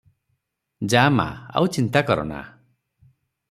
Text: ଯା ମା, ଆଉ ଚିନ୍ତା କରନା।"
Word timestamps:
ଯା 0.93 1.03
ମା, 1.19 1.27
ଆଉ 1.61 1.71
ଚିନ୍ତା 1.77 2.05
କରନା।" 2.11 2.43